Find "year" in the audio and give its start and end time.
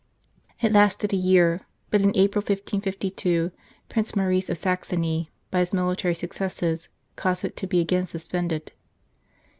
1.15-1.61